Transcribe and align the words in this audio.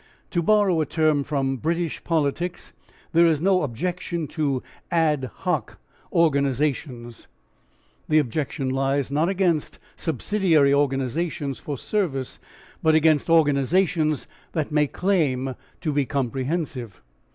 To 0.31 0.41
borrow 0.41 0.81
a 0.81 0.85
term 0.87 1.21
from 1.23 1.57
British 1.57 2.03
politics, 2.03 2.73
there 3.13 3.27
is 3.27 3.39
no 3.39 3.61
objection 3.61 4.25
to 4.29 4.63
AD 4.89 5.25
HOC 5.31 5.77
organisations. 6.11 7.27
The 8.09 8.17
objection 8.17 8.67
lies 8.69 9.11
not 9.11 9.29
against 9.29 9.77
subsidiary 9.95 10.73
organisations 10.73 11.59
for 11.59 11.77
service 11.77 12.39
but 12.81 12.95
against 12.95 13.29
organisations 13.29 14.25
that 14.53 14.71
may 14.71 14.87
claim 14.87 15.53
to 15.81 15.93
be 15.93 16.07
comprehensive. 16.07 17.03